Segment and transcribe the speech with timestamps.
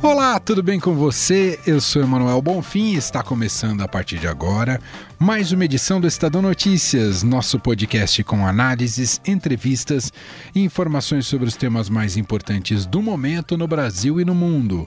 [0.00, 1.58] Olá, tudo bem com você?
[1.66, 4.80] Eu sou Emanuel Bonfim e está começando a partir de agora
[5.18, 10.12] mais uma edição do Estadão Notícias, nosso podcast com análises, entrevistas
[10.54, 14.86] e informações sobre os temas mais importantes do momento no Brasil e no mundo.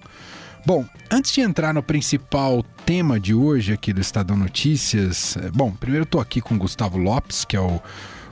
[0.66, 5.72] Bom, antes de entrar no principal tema de hoje aqui do Estadão Notícias, eh, bom,
[5.72, 7.82] primeiro estou aqui com Gustavo Lopes, que é o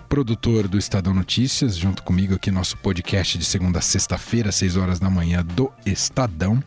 [0.09, 4.99] produtor do Estadão Notícias, junto comigo aqui nosso podcast de segunda a sexta-feira, 6 horas
[4.99, 6.61] da manhã do Estadão.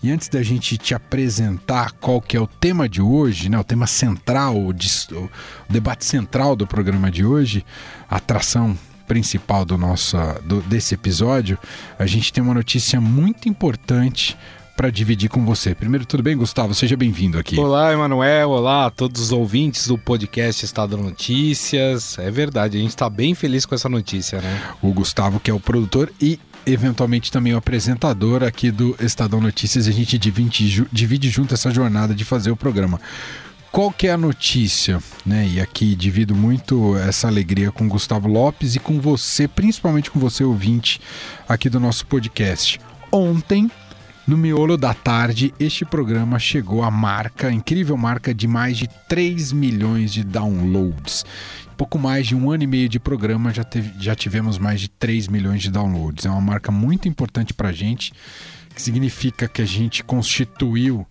[0.00, 3.64] E antes da gente te apresentar qual que é o tema de hoje, né, o
[3.64, 5.30] tema central, o, o
[5.68, 7.66] debate central do programa de hoje,
[8.08, 11.58] a atração principal do nosso do, desse episódio,
[11.98, 14.36] a gente tem uma notícia muito importante
[14.76, 15.74] para dividir com você.
[15.74, 16.74] Primeiro, tudo bem, Gustavo?
[16.74, 17.58] Seja bem-vindo aqui.
[17.58, 18.50] Olá, Emanuel.
[18.50, 22.18] Olá a todos os ouvintes do podcast Estado Notícias.
[22.18, 24.62] É verdade, a gente está bem feliz com essa notícia, né?
[24.82, 29.86] O Gustavo, que é o produtor e eventualmente também o apresentador aqui do Estadão Notícias,
[29.86, 33.00] a gente divide, divide junto essa jornada de fazer o programa.
[33.70, 35.00] Qual que é a notícia?
[35.26, 35.48] Né?
[35.54, 40.44] E aqui divido muito essa alegria com Gustavo Lopes e com você, principalmente com você,
[40.44, 41.00] ouvinte,
[41.48, 42.80] aqui do nosso podcast.
[43.10, 43.70] Ontem,
[44.26, 49.52] no miolo da tarde, este programa chegou à marca, incrível marca de mais de 3
[49.52, 51.26] milhões de downloads.
[51.76, 54.88] Pouco mais de um ano e meio de programa já, teve, já tivemos mais de
[54.88, 56.24] 3 milhões de downloads.
[56.24, 58.14] É uma marca muito importante para a gente,
[58.74, 61.06] que significa que a gente constituiu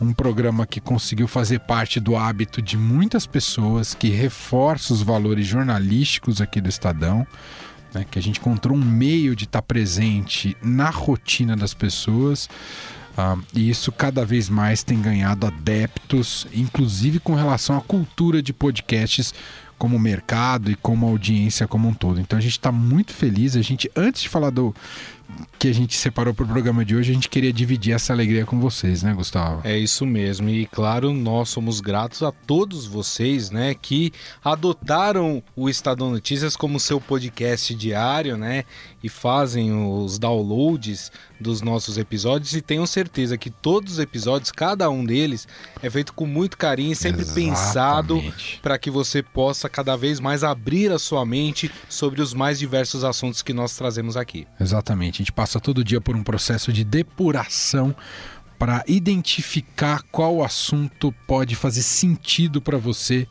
[0.00, 5.46] um programa que conseguiu fazer parte do hábito de muitas pessoas, que reforça os valores
[5.46, 7.26] jornalísticos aqui do Estadão
[7.94, 8.04] né?
[8.10, 12.48] que a gente encontrou um meio de estar tá presente na rotina das pessoas.
[13.18, 18.52] Uh, e isso cada vez mais tem ganhado adeptos, inclusive com relação à cultura de
[18.52, 19.34] podcasts
[19.76, 22.20] como mercado e como audiência como um todo.
[22.20, 23.56] Então a gente está muito feliz.
[23.56, 24.74] A gente, antes de falar do
[25.58, 28.46] que a gente separou para o programa de hoje, a gente queria dividir essa alegria
[28.46, 29.60] com vocês, né, Gustavo?
[29.62, 30.48] É isso mesmo.
[30.48, 36.80] E claro, nós somos gratos a todos vocês, né, que adotaram o Estadão Notícias como
[36.80, 38.64] seu podcast diário, né,
[39.02, 41.10] e fazem os downloads
[41.40, 45.48] dos nossos episódios e tenham certeza que todos os episódios, cada um deles,
[45.82, 47.50] é feito com muito carinho e sempre Exatamente.
[47.50, 52.58] pensado para que você possa cada vez mais abrir a sua mente sobre os mais
[52.58, 54.46] diversos assuntos que nós trazemos aqui.
[54.60, 55.19] Exatamente.
[55.20, 57.94] A gente passa todo dia por um processo de depuração
[58.58, 63.28] para identificar qual assunto pode fazer sentido para você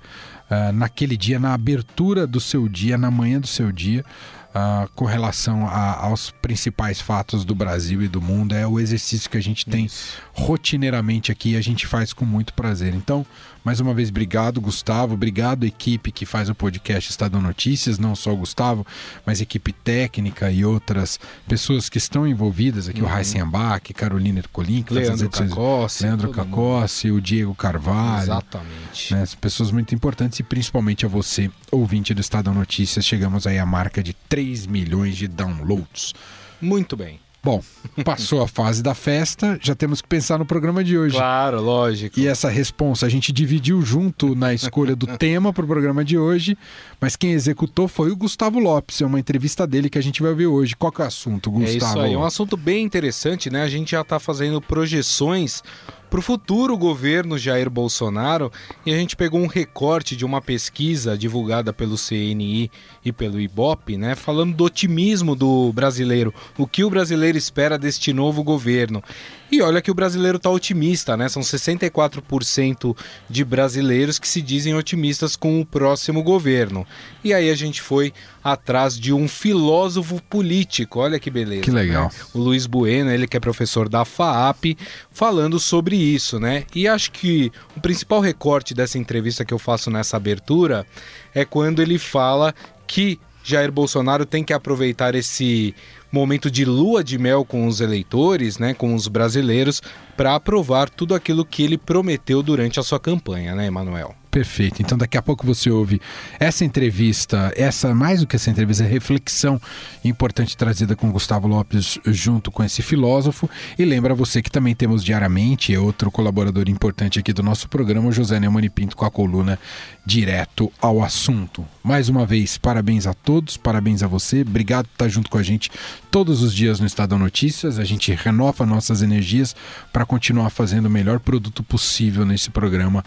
[0.51, 4.05] uh, naquele dia, na abertura do seu dia, na manhã do seu dia.
[4.50, 8.56] Uh, com relação a, aos principais fatos do Brasil e do mundo.
[8.56, 10.17] É o exercício que a gente tem Isso.
[10.33, 12.95] rotineiramente aqui e a gente faz com muito prazer.
[12.95, 13.23] Então,
[13.64, 15.14] mais uma vez, obrigado, Gustavo.
[15.14, 18.86] Obrigado, equipe que faz o podcast Estadão Notícias, não só o Gustavo,
[19.25, 23.09] mas equipe técnica e outras pessoas que estão envolvidas aqui, uhum.
[23.09, 25.50] o Heisen Ambach, Carolina Ercolim, que Leandro edições.
[25.50, 28.24] Cacossi, Leandro Cacossi, o Diego Carvalho.
[28.24, 29.14] Exatamente.
[29.14, 33.06] Né, pessoas muito importantes e principalmente a você, ouvinte do Estadão Notícias.
[33.06, 36.14] Chegamos aí à marca de 3 milhões de downloads.
[36.62, 37.19] Muito bem.
[37.41, 37.63] Bom,
[38.03, 41.16] passou a fase da festa, já temos que pensar no programa de hoje.
[41.16, 42.19] Claro, lógico.
[42.19, 46.17] E essa responsa a gente dividiu junto na escolha do tema para o programa de
[46.17, 46.57] hoje,
[47.00, 49.01] mas quem executou foi o Gustavo Lopes.
[49.01, 50.75] É uma entrevista dele que a gente vai ver hoje.
[50.75, 51.72] Qual que é o assunto, Gustavo?
[51.72, 53.63] É isso aí, é um assunto bem interessante, né?
[53.63, 55.63] A gente já está fazendo projeções
[56.09, 58.52] para o futuro governo Jair Bolsonaro
[58.86, 62.72] e a gente pegou um recorte de uma pesquisa divulgada pelo CNI
[63.06, 68.12] e pelo IBOP, né, falando do otimismo do brasileiro, o que o brasileiro espera deste
[68.12, 69.03] novo governo.
[69.52, 71.28] E olha que o brasileiro está otimista, né?
[71.28, 72.96] São 64%
[73.30, 76.86] de brasileiros que se dizem otimistas com o próximo governo.
[77.24, 81.62] E aí a gente foi atrás de um filósofo político, olha que beleza.
[81.62, 82.06] Que legal.
[82.06, 82.12] Né?
[82.34, 84.78] O Luiz Bueno, ele que é professor da FAAP,
[85.12, 86.66] falando sobre isso, né?
[86.75, 90.86] E acho que o principal recorte dessa entrevista que eu faço nessa abertura
[91.34, 92.54] é quando ele fala
[92.86, 95.74] que Jair Bolsonaro tem que aproveitar esse
[96.11, 99.81] momento de lua de mel com os eleitores, né, com os brasileiros,
[100.17, 104.15] para aprovar tudo aquilo que ele prometeu durante a sua campanha, né, Emanuel?
[104.31, 104.80] Perfeito.
[104.81, 106.00] Então daqui a pouco você ouve
[106.40, 109.60] essa entrevista, essa mais do que essa entrevista, é reflexão
[110.06, 113.50] importante trazida com Gustavo Lopes junto com esse filósofo.
[113.78, 118.40] E lembra você que também temos diariamente outro colaborador importante aqui do nosso programa, José
[118.40, 119.58] Neumani Pinto, com a coluna
[120.06, 121.66] Direto ao Assunto.
[121.84, 125.44] Mais uma vez, parabéns a todos, parabéns a você, obrigado por estar junto com a
[125.44, 125.72] gente
[126.12, 127.80] todos os dias no Estadão Notícias.
[127.80, 129.56] A gente renova nossas energias
[129.92, 133.04] para continuar fazendo o melhor produto possível nesse programa,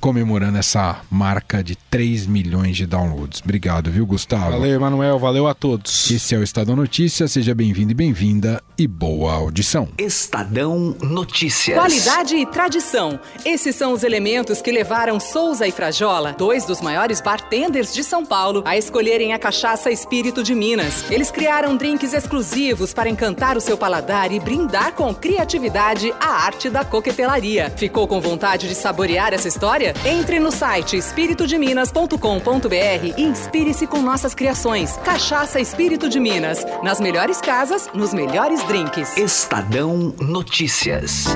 [0.00, 0.63] comemorando essa
[1.10, 3.40] marca de 3 milhões de downloads.
[3.42, 4.52] Obrigado, viu, Gustavo?
[4.52, 5.18] Valeu, Emanuel.
[5.18, 6.10] Valeu a todos.
[6.10, 7.32] Esse é o Estadão Notícias.
[7.32, 9.88] Seja bem-vindo e bem-vinda e boa audição.
[9.96, 11.78] Estadão Notícias.
[11.78, 13.20] Qualidade e tradição.
[13.44, 18.26] Esses são os elementos que levaram Souza e Frajola, dois dos maiores bartenders de São
[18.26, 21.08] Paulo, a escolherem a cachaça Espírito de Minas.
[21.10, 26.68] Eles criaram drinks exclusivos para encantar o seu paladar e brindar com criatividade a arte
[26.68, 27.72] da coquetelaria.
[27.76, 29.94] Ficou com vontade de saborear essa história?
[30.04, 34.96] Entre no site espiritodeminas.com.br e inspire-se com nossas criações.
[35.04, 36.66] Cachaça Espírito de Minas.
[36.82, 39.16] Nas melhores casas, nos melhores drinks.
[39.16, 41.26] Estadão Notícias.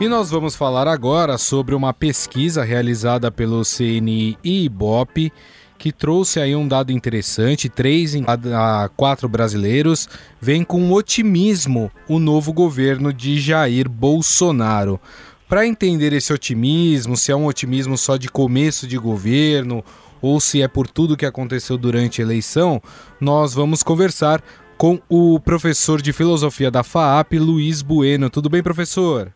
[0.00, 5.32] E nós vamos falar agora sobre uma pesquisa realizada pelo CNI e Ibope
[5.78, 10.08] que trouxe aí um dado interessante: três em cada quatro brasileiros
[10.40, 15.00] vem com otimismo o novo governo de Jair Bolsonaro.
[15.48, 19.82] Para entender esse otimismo, se é um otimismo só de começo de governo
[20.20, 22.80] ou se é por tudo que aconteceu durante a eleição,
[23.20, 24.42] nós vamos conversar
[24.76, 28.30] com o professor de filosofia da FAAP, Luiz Bueno.
[28.30, 29.32] Tudo bem, professor?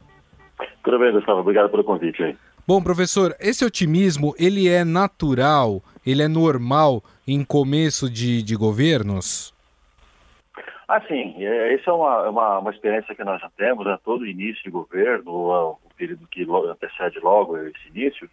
[0.84, 1.40] Tudo bem, Gustavo.
[1.40, 2.36] Obrigado pelo convite aí.
[2.66, 9.52] Bom, professor, esse otimismo, ele é natural, ele é normal em começo de, de governos?
[10.86, 11.34] Ah, sim.
[11.38, 13.98] É, essa é uma, uma, uma, experiência que nós já temos, né?
[14.04, 18.28] todo início de governo, o período que antecede logo esse início,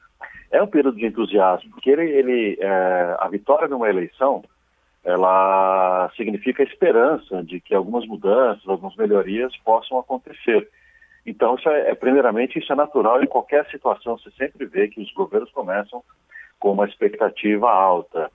[0.52, 4.44] é um período de entusiasmo, porque ele, ele é, a vitória numa eleição,
[5.04, 10.68] ela significa a esperança de que algumas mudanças, algumas melhorias possam acontecer.
[11.24, 14.18] Então, isso é, é, primeiramente, isso é natural em qualquer situação.
[14.18, 16.04] Você sempre vê que os governos começam
[16.60, 18.32] com uma expectativa alta.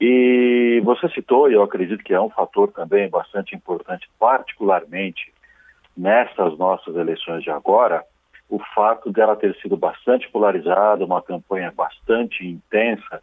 [0.00, 5.30] E você citou, e eu acredito que é um fator também bastante importante, particularmente
[5.94, 8.02] nessas nossas eleições de agora,
[8.52, 13.22] o fato dela ter sido bastante polarizada, uma campanha bastante intensa.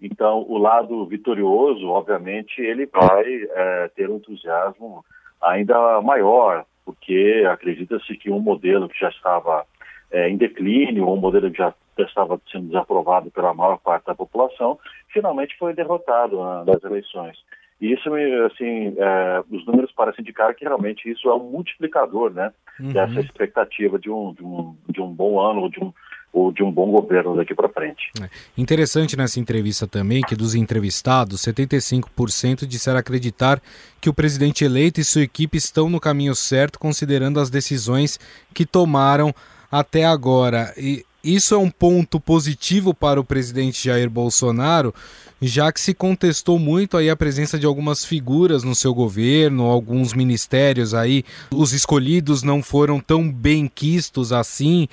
[0.00, 5.04] Então, o lado vitorioso, obviamente, ele vai é, ter um entusiasmo
[5.42, 9.66] ainda maior porque acredita-se que um modelo que já estava
[10.10, 14.78] é, em declínio, um modelo que já estava sendo desaprovado pela maior parte da população,
[15.12, 17.36] finalmente foi derrotado nas eleições.
[17.80, 18.10] E isso,
[18.46, 22.92] assim, é, os números parecem indicar que realmente isso é um multiplicador, né, uhum.
[22.92, 25.92] dessa expectativa de um, de um, de um bom ano, de um,
[26.32, 28.10] ou de um bom governo daqui para frente.
[28.22, 28.28] É.
[28.56, 33.60] Interessante nessa entrevista também que dos entrevistados, 75% disseram acreditar
[34.00, 38.18] que o presidente eleito e sua equipe estão no caminho certo, considerando as decisões
[38.54, 39.34] que tomaram
[39.70, 40.72] até agora.
[40.76, 44.94] E isso é um ponto positivo para o presidente Jair Bolsonaro,
[45.40, 50.12] já que se contestou muito aí a presença de algumas figuras no seu governo, alguns
[50.12, 54.88] ministérios aí, os escolhidos não foram tão bem quistos assim.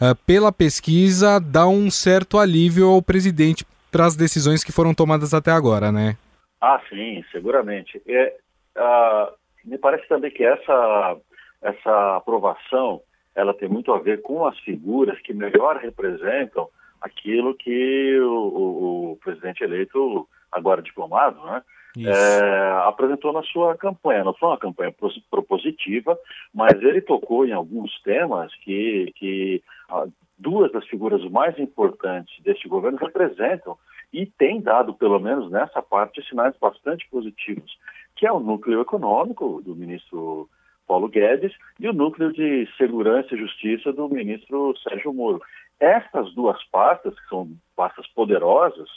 [0.00, 5.34] Uh, pela pesquisa, dá um certo alívio ao presidente para as decisões que foram tomadas
[5.34, 6.16] até agora, né?
[6.60, 8.00] Ah, sim, seguramente.
[8.06, 8.36] É,
[8.76, 9.32] uh,
[9.64, 11.16] me parece também que essa,
[11.62, 13.02] essa aprovação
[13.34, 16.68] ela tem muito a ver com as figuras que melhor representam
[17.00, 21.62] aquilo que o, o, o presidente eleito, agora diplomado, né,
[21.98, 24.24] é, apresentou na sua campanha.
[24.24, 24.94] Não foi uma campanha
[25.30, 26.18] propositiva,
[26.54, 29.62] mas ele tocou em alguns temas que, que
[30.38, 33.76] duas das figuras mais importantes deste governo representam
[34.12, 37.78] e tem dado, pelo menos nessa parte, sinais bastante positivos,
[38.16, 40.48] que é o núcleo econômico do ministro
[40.90, 45.40] Paulo Guedes e o núcleo de segurança e justiça do ministro Sérgio Moro.
[45.78, 48.88] Essas duas pastas, que são pastas poderosas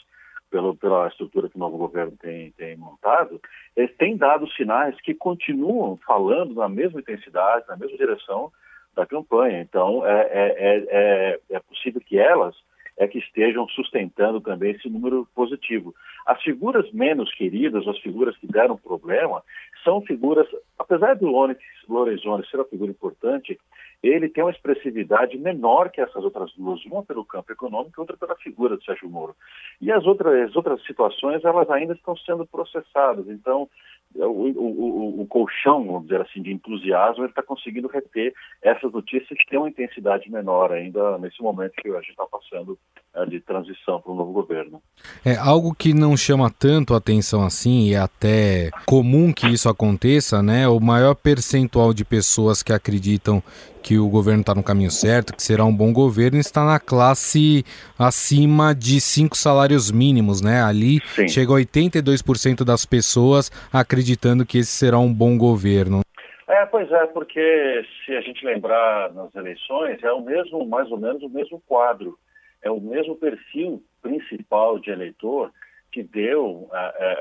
[0.49, 3.39] pelo, pela estrutura que o novo governo tem, tem montado,
[3.75, 8.51] eles têm dado sinais que continuam falando na mesma intensidade, na mesma direção
[8.95, 9.61] da campanha.
[9.61, 12.55] Então, é, é, é, é possível que elas
[12.97, 15.93] é que estejam sustentando também esse número positivo.
[16.25, 19.43] As figuras menos queridas, as figuras que deram problema,
[19.83, 20.47] são figuras,
[20.77, 23.59] apesar do Onyx Lorenzoni ser uma figura importante,
[24.01, 28.17] ele tem uma expressividade menor que essas outras duas, uma pelo campo econômico e outra
[28.17, 29.35] pela figura de Sérgio Moro.
[29.81, 33.27] E as outras, as outras situações, elas ainda estão sendo processadas.
[33.27, 33.69] Então,
[34.15, 39.37] o, o, o, colchão, vamos dizer assim, de entusiasmo, ele está conseguindo reter essas notícias
[39.37, 42.77] que têm uma intensidade menor ainda nesse momento que a gente está passando
[43.15, 44.81] é, de transição para um novo governo.
[45.25, 50.41] É algo que não chama tanto atenção assim, e é até comum que isso aconteça,
[50.41, 50.67] né?
[50.67, 53.41] O maior percentual de pessoas que acreditam
[53.81, 57.65] que o governo está no caminho certo, que será um bom governo, está na classe
[57.99, 60.63] acima de cinco salários mínimos, né?
[60.63, 61.27] Ali Sim.
[61.27, 64.02] chega 82% das pessoas acreditando
[64.45, 66.01] que esse será um bom governo.
[66.47, 70.97] É, pois é, porque se a gente lembrar nas eleições, é o mesmo, mais ou
[70.97, 72.17] menos o mesmo quadro,
[72.61, 75.51] é o mesmo perfil principal de eleitor
[75.91, 76.69] que deu,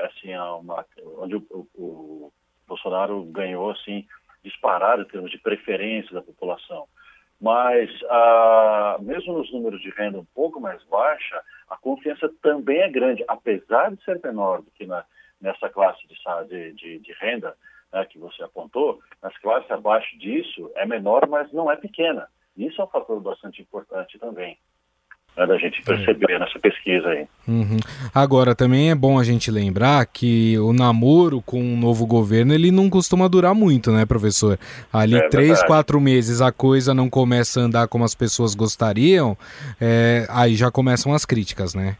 [0.05, 0.85] assim, uma,
[1.17, 2.31] onde o, o,
[2.67, 4.05] Bolsonaro ganhou, assim,
[4.43, 6.87] disparado em termos de preferência da população.
[7.39, 7.89] Mas,
[9.01, 13.91] mesmo nos números de renda um pouco mais baixa, a confiança também é grande, apesar
[13.91, 15.05] de ser menor do que na,
[15.43, 17.55] nessa classe de, de, de renda
[17.91, 22.27] né, que você apontou, nas classes abaixo disso é menor, mas não é pequena.
[22.57, 24.57] Isso é um fator bastante importante também
[25.37, 26.39] né, da gente perceber é.
[26.39, 27.27] nessa pesquisa aí.
[27.47, 27.77] Uhum.
[28.13, 32.71] Agora, também é bom a gente lembrar que o namoro com um novo governo, ele
[32.71, 34.57] não costuma durar muito, né, professor?
[34.91, 35.67] Ali, é três, verdade.
[35.67, 39.37] quatro meses, a coisa não começa a andar como as pessoas gostariam,
[39.81, 41.97] é, aí já começam as críticas, né?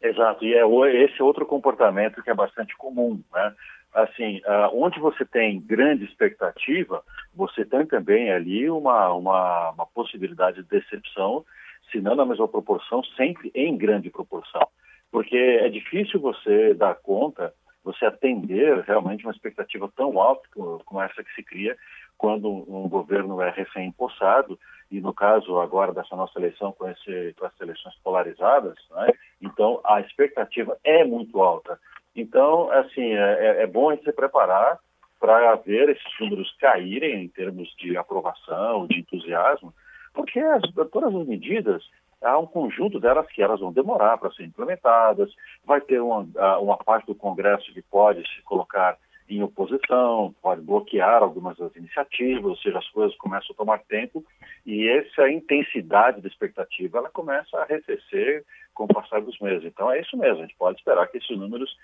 [0.00, 3.54] Exato, e é esse outro comportamento que é bastante comum, né?
[3.92, 7.02] Assim, uh, onde você tem grande expectativa,
[7.34, 11.44] você tem também ali uma, uma, uma possibilidade de decepção
[11.90, 14.68] se não na mesma proporção, sempre em grande proporção.
[15.10, 17.52] Porque é difícil você dar conta,
[17.82, 20.46] você atender realmente uma expectativa tão alta
[20.84, 21.76] como essa que se cria
[22.18, 24.58] quando um governo é recém-impossado,
[24.90, 29.12] e no caso agora dessa nossa eleição com, esse, com essas eleições polarizadas, né?
[29.40, 31.78] então a expectativa é muito alta.
[32.16, 34.78] Então, assim, é, é bom a gente se preparar
[35.20, 39.72] para ver esses números caírem em termos de aprovação, de entusiasmo,
[40.12, 41.84] porque as, todas as medidas,
[42.22, 45.30] há um conjunto delas que elas vão demorar para serem implementadas,
[45.64, 46.26] vai ter uma,
[46.58, 48.96] uma parte do Congresso que pode se colocar
[49.28, 54.24] em oposição, pode bloquear algumas das iniciativas, ou seja, as coisas começam a tomar tempo
[54.64, 58.44] e essa intensidade da expectativa ela começa a arrefecer
[58.74, 59.64] com o passar dos meses.
[59.64, 61.74] Então é isso mesmo, a gente pode esperar que esses números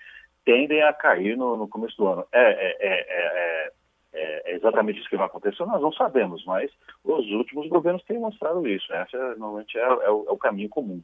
[0.45, 2.27] tendem a cair no, no começo do ano.
[2.33, 3.73] É, é, é, é,
[4.15, 6.71] é, é exatamente isso que vai acontecer, nós não sabemos, mas
[7.05, 8.87] os últimos governos têm mostrado isso.
[8.93, 11.01] Esse é, normalmente é, é, o, é o, caminho comum.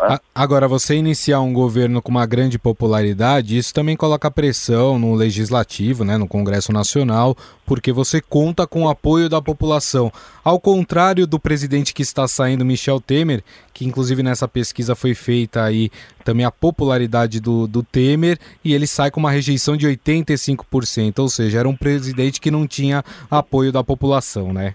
[0.00, 0.18] Né?
[0.34, 6.04] Agora, você iniciar um governo com uma grande popularidade, isso também coloca pressão no legislativo,
[6.04, 10.10] né, no Congresso Nacional, porque você conta com o apoio da população.
[10.42, 15.62] Ao contrário do presidente que está saindo, Michel Temer, que inclusive nessa pesquisa foi feita
[15.62, 15.90] aí
[16.24, 21.28] também a popularidade do, do Temer, e ele sai com uma rejeição de 85%, ou
[21.28, 24.74] seja, era um presidente que não tinha apoio da população, né?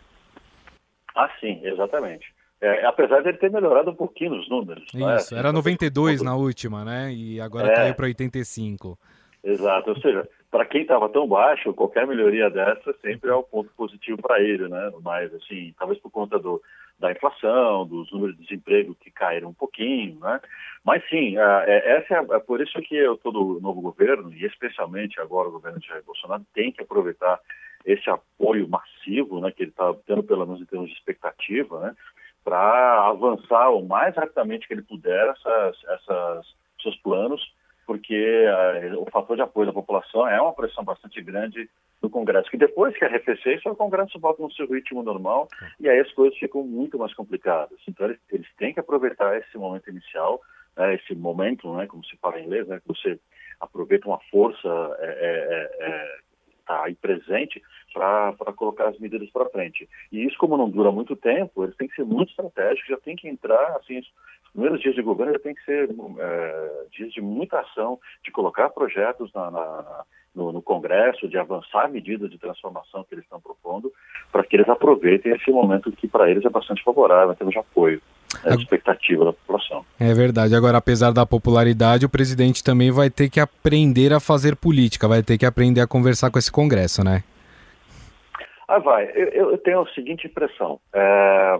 [1.15, 2.33] Ah, sim, exatamente.
[2.61, 4.85] É, apesar de ele ter melhorado um pouquinho os números.
[4.95, 5.15] É?
[5.17, 7.11] Isso, era 92 na última, né?
[7.11, 8.97] E agora é, caiu para 85.
[9.43, 13.71] Exato, ou seja, para quem estava tão baixo, qualquer melhoria dessa sempre é um ponto
[13.75, 14.91] positivo para ele, né?
[15.01, 16.61] Mas, assim, talvez por conta do,
[16.99, 20.39] da inflação, dos números de desemprego que caíram um pouquinho, né?
[20.85, 25.19] Mas, sim, é, essa é, é por isso que eu, todo novo governo, e especialmente
[25.19, 27.39] agora o governo de Jair Bolsonaro, tem que aproveitar
[27.83, 31.95] esse apoio massivo, né, que ele está tendo, pelo menos em termos de expectativa, né?
[32.43, 36.45] Para avançar o mais rapidamente que ele puder essas, essas
[36.79, 37.41] seus planos
[37.85, 38.45] porque
[38.93, 41.69] uh, o fator de apoio da população é uma pressão bastante grande
[42.01, 45.47] no Congresso, que depois que arrefecer, isso o Congresso volta no seu ritmo normal
[45.79, 47.79] e aí as coisas ficam muito mais complicadas.
[47.87, 50.41] Então eles, eles têm que aproveitar esse momento inicial,
[50.75, 53.19] né, esse momento, né, como se fala em inglês, né, que você
[53.59, 54.67] aproveita uma força
[54.99, 56.17] é, é, é,
[56.67, 57.61] aí presente
[57.93, 59.87] para colocar as medidas para frente.
[60.11, 63.15] E isso, como não dura muito tempo, eles têm que ser muito estratégicos, já tem
[63.15, 64.01] que entrar, assim,
[64.53, 69.31] primeiros dias de governo tem que ser é, dias de muita ação, de colocar projetos
[69.33, 73.91] na, na, no, no, Congresso, de avançar medidas de transformação que eles estão propondo,
[74.31, 77.59] para que eles aproveitem esse momento que para eles é bastante favorável em termos de
[77.59, 78.01] apoio.
[78.43, 79.85] É a expectativa da população.
[79.99, 80.55] É verdade.
[80.55, 85.21] Agora, apesar da popularidade, o presidente também vai ter que aprender a fazer política, vai
[85.21, 87.23] ter que aprender a conversar com esse Congresso, né?
[88.67, 89.05] Ah, vai.
[89.13, 90.79] Eu, eu tenho a seguinte impressão.
[90.93, 91.59] É,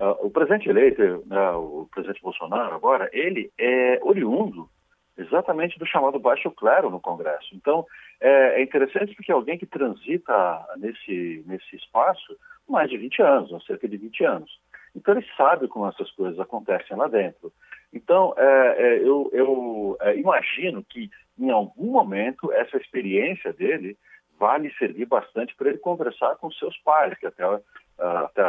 [0.00, 4.68] Uh, o presidente eleito, uh, o presidente Bolsonaro agora, ele é oriundo
[5.16, 7.54] exatamente do chamado baixo clero no Congresso.
[7.54, 7.86] Então,
[8.18, 12.34] é, é, interessante porque alguém que transita nesse, nesse espaço
[12.66, 14.60] mais de 20 anos, ou cerca de 20 anos.
[14.96, 17.52] Então, ele sabe como essas coisas acontecem lá dentro.
[17.92, 23.96] Então, é, é, eu, eu é, imagino que em algum momento, essa experiência dele
[24.38, 27.62] vai lhe servir bastante para ele conversar com seus pais, que até, uh,
[27.98, 28.42] até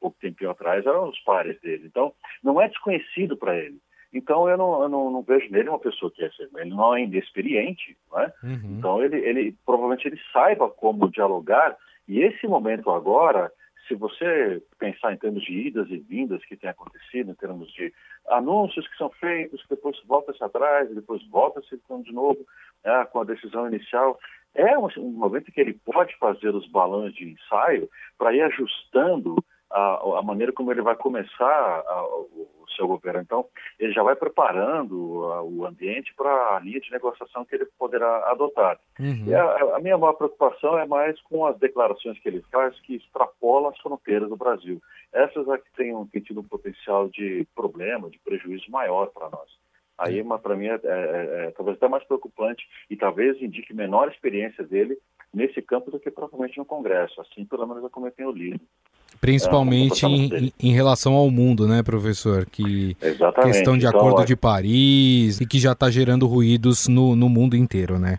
[0.00, 1.84] pouco tempo atrás eram os pares dele.
[1.86, 2.12] Então,
[2.42, 3.78] não é desconhecido para ele.
[4.12, 7.02] Então, eu, não, eu não, não, vejo nele uma pessoa que é ele não é
[7.02, 8.32] inexperiente, né?
[8.42, 8.76] Uhum.
[8.78, 11.76] então ele, ele provavelmente ele saiba como dialogar.
[12.06, 13.52] E esse momento agora,
[13.86, 17.92] se você pensar em termos de idas e vindas que tem acontecido, em termos de
[18.28, 22.46] anúncios que são feitos, depois volta-se atrás, depois volta-se de novo
[22.84, 24.18] né, com a decisão inicial,
[24.54, 29.36] é um momento que ele pode fazer os balões de ensaio para ir ajustando
[29.70, 33.20] a, a, maneira como ele vai começar a, o seu governo.
[33.20, 33.46] Então,
[33.78, 38.30] ele já vai preparando a, o ambiente para a linha de negociação que ele poderá
[38.30, 38.78] adotar.
[38.98, 39.34] Uhum.
[39.36, 43.70] A, a, minha maior preocupação é mais com as declarações que ele faz que extrapolam
[43.70, 44.80] as fronteiras do Brasil.
[45.12, 49.48] Essas é que têm, têm tido um potencial de problema, de prejuízo maior para nós.
[49.98, 54.08] Aí, para mim, é, é, é, é, talvez até mais preocupante e talvez indique menor
[54.08, 54.96] experiência dele
[55.34, 57.20] nesse campo do que provavelmente no Congresso.
[57.20, 58.60] Assim, pelo menos é como eu tenho lido.
[59.20, 62.46] Principalmente é, em, em, relação ao mundo, né, professor?
[62.46, 63.52] Que Exatamente.
[63.52, 64.24] questão de então, Acordo é...
[64.24, 68.18] de Paris e que já está gerando ruídos no, no mundo inteiro, né?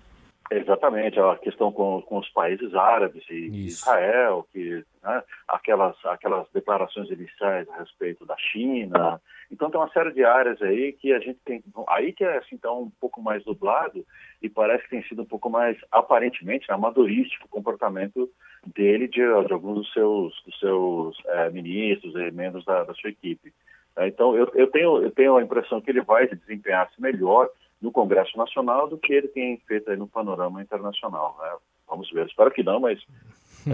[0.51, 3.83] Exatamente, a questão com, com os países árabes e Isso.
[3.83, 9.21] Israel, que né, aquelas, aquelas declarações iniciais a respeito da China.
[9.51, 11.63] Então tem uma série de áreas aí que a gente tem.
[11.87, 14.03] Aí que é assim, então, um pouco mais dublado
[14.41, 18.27] e parece que tem sido um pouco mais, aparentemente, amadorístico o comportamento
[18.65, 23.09] dele de, de alguns dos seus, dos seus é, ministros e membros da, da sua
[23.09, 23.53] equipe.
[23.97, 27.49] É, então eu, eu, tenho, eu tenho a impressão que ele vai desempenhar-se melhor
[27.81, 31.37] no Congresso Nacional do que ele tem feito no panorama internacional.
[31.41, 31.57] Né?
[31.87, 32.99] Vamos ver, espero que não, mas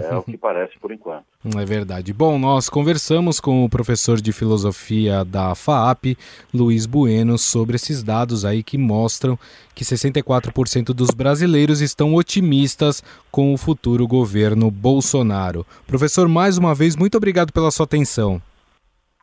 [0.04, 1.24] é o que parece por enquanto.
[1.56, 2.12] É verdade.
[2.12, 6.16] Bom, nós conversamos com o professor de filosofia da FAAP,
[6.52, 9.38] Luiz Bueno, sobre esses dados aí que mostram
[9.72, 15.64] que 64% dos brasileiros estão otimistas com o futuro governo Bolsonaro.
[15.86, 18.42] Professor, mais uma vez, muito obrigado pela sua atenção.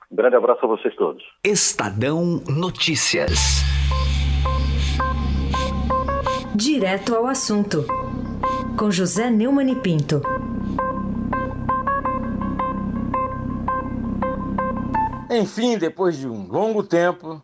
[0.10, 1.24] Um grande abraço a vocês todos.
[1.44, 3.64] Estadão Notícias.
[6.56, 7.84] Direto ao assunto,
[8.78, 10.22] com José Neumann e Pinto.
[15.36, 17.42] Enfim, depois de um longo tempo,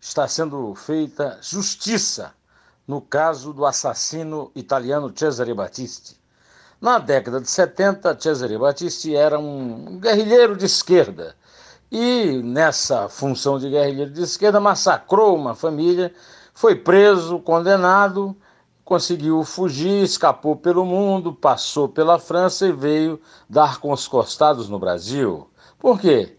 [0.00, 2.32] está sendo feita justiça
[2.86, 6.16] no caso do assassino italiano Cesare Battisti.
[6.80, 11.34] Na década de 70, Cesare Battisti era um guerrilheiro de esquerda
[11.90, 16.14] e, nessa função de guerrilheiro de esquerda, massacrou uma família,
[16.54, 18.36] foi preso, condenado
[18.84, 24.78] conseguiu fugir, escapou pelo mundo, passou pela França e veio dar com os costados no
[24.78, 25.48] Brasil.
[25.78, 26.36] Por quê?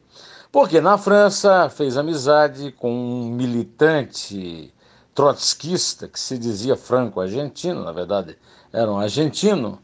[0.53, 4.71] Porque na França fez amizade com um militante
[5.15, 8.37] trotskista que se dizia franco-argentino, na verdade
[8.71, 9.79] era um argentino,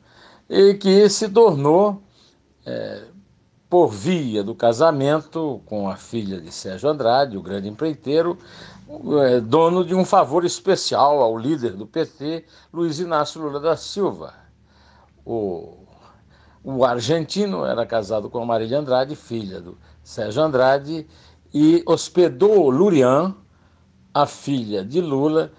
[0.47, 2.03] e que se tornou,
[2.67, 3.01] é,
[3.67, 8.37] por via do casamento com a filha de Sérgio Andrade, o grande empreiteiro,
[9.23, 14.35] é, dono de um favor especial ao líder do PT, Luiz Inácio Lula da Silva.
[15.25, 15.79] O,
[16.63, 19.75] o argentino era casado com a Marília Andrade, filha do
[20.09, 21.05] Sérgio Andrade,
[21.53, 23.35] e hospedou Lurian,
[24.11, 25.51] a filha de Lula,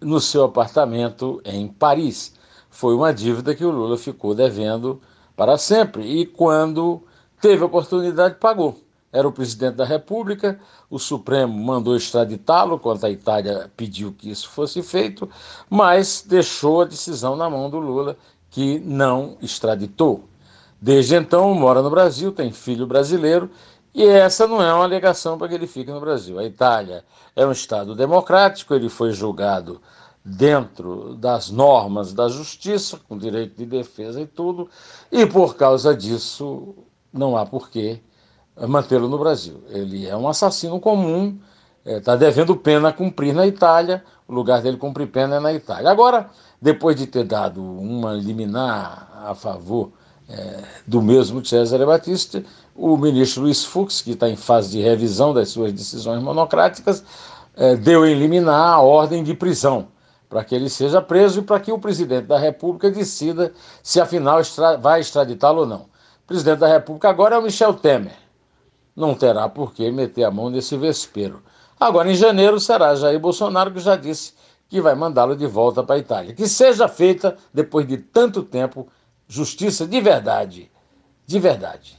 [0.00, 2.34] no seu apartamento em Paris.
[2.70, 4.98] Foi uma dívida que o Lula ficou devendo
[5.36, 7.02] para sempre e, quando
[7.38, 8.80] teve oportunidade, pagou
[9.12, 10.58] era o presidente da República,
[10.90, 15.28] o Supremo mandou extraditá-lo, quando a Itália pediu que isso fosse feito,
[15.68, 18.16] mas deixou a decisão na mão do Lula,
[18.50, 20.24] que não extraditou.
[20.80, 23.50] Desde então, mora no Brasil, tem filho brasileiro,
[23.94, 26.38] e essa não é uma alegação para que ele fique no Brasil.
[26.38, 29.80] A Itália é um Estado democrático, ele foi julgado
[30.24, 34.68] dentro das normas da justiça, com direito de defesa e tudo,
[35.10, 36.74] e por causa disso
[37.12, 38.00] não há porquê
[38.66, 39.62] mantê-lo no Brasil.
[39.68, 41.38] Ele é um assassino comum,
[41.84, 45.90] está é, devendo pena cumprir na Itália, o lugar dele cumprir pena é na Itália.
[45.90, 49.92] Agora, depois de ter dado uma liminar a favor
[50.28, 55.32] é, do mesmo Cesare Batista, o ministro Luiz Fux, que está em fase de revisão
[55.32, 57.02] das suas decisões monocráticas,
[57.56, 59.88] é, deu em liminar a ordem de prisão
[60.28, 64.40] para que ele seja preso e para que o presidente da República decida se afinal
[64.40, 65.80] extra vai extraditá-lo ou não.
[65.80, 68.28] O presidente da República agora é o Michel Temer
[68.98, 71.40] não terá por que meter a mão nesse vespeiro.
[71.78, 74.34] Agora, em janeiro, será Jair Bolsonaro que já disse
[74.68, 76.34] que vai mandá-lo de volta para a Itália.
[76.34, 78.88] Que seja feita, depois de tanto tempo,
[79.28, 80.70] justiça de verdade.
[81.26, 81.98] De verdade.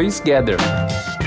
[0.01, 1.20] 2 Gather.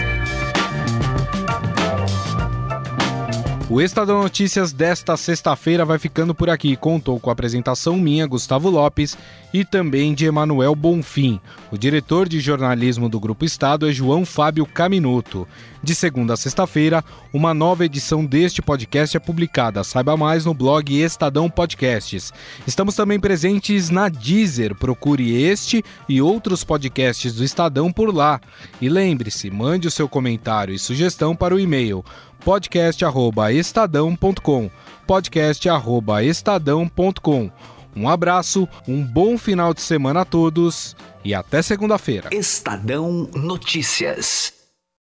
[3.74, 6.76] O Estadão Notícias desta sexta-feira vai ficando por aqui.
[6.76, 9.18] Contou com a apresentação minha, Gustavo Lopes,
[9.52, 11.40] e também de Emanuel Bonfim.
[11.72, 15.48] O diretor de jornalismo do Grupo Estado é João Fábio Caminuto.
[15.82, 19.82] De segunda a sexta-feira, uma nova edição deste podcast é publicada.
[19.82, 22.32] Saiba mais no blog Estadão Podcasts.
[22.68, 24.76] Estamos também presentes na Deezer.
[24.76, 28.40] Procure este e outros podcasts do Estadão por lá.
[28.80, 32.04] E lembre-se, mande o seu comentário e sugestão para o e-mail
[32.44, 34.70] podcast@estadão.com.
[35.06, 37.50] podcast@estadão.com.
[37.96, 42.28] Um abraço, um bom final de semana a todos e até segunda-feira.
[42.32, 44.53] Estadão Notícias.